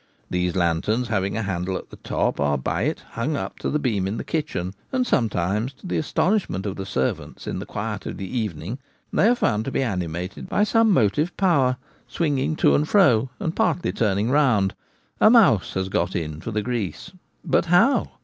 These 0.31 0.55
lanterns, 0.55 1.09
having 1.09 1.37
a 1.37 1.43
handle 1.43 1.77
at 1.77 1.91
the 1.91 1.95
top, 1.97 2.39
are 2.39 2.57
by 2.57 2.85
it 2.85 3.01
hung 3.11 3.35
up 3.35 3.59
to 3.59 3.69
the 3.69 3.77
beam 3.77 4.07
in 4.07 4.17
the 4.17 4.23
kitchen; 4.23 4.73
and 4.91 5.05
sometimes 5.05 5.73
to 5.73 5.85
the 5.85 5.99
astonish 5.99 6.49
ment 6.49 6.65
of 6.65 6.75
the 6.75 6.87
servants 6.87 7.45
in 7.45 7.59
the 7.59 7.67
quiet 7.67 8.07
of 8.07 8.17
the 8.17 8.25
evening, 8.27 8.79
they 9.13 9.27
are 9.27 9.35
found 9.35 9.63
to 9.65 9.71
be 9.71 9.83
animated 9.83 10.49
by 10.49 10.63
some 10.63 10.89
motive 10.89 11.37
power, 11.37 11.77
swinging 12.07 12.55
to 12.55 12.73
and 12.73 12.89
fro 12.89 13.29
and 13.39 13.55
partly 13.55 13.91
turning 13.91 14.31
round. 14.31 14.73
A 15.19 15.29
mouse 15.29 15.75
has 15.75 15.87
got 15.87 16.15
in— 16.15 16.41
for 16.41 16.49
the 16.49 16.63
grease; 16.63 17.11
but 17.45 17.65
how 17.65 18.09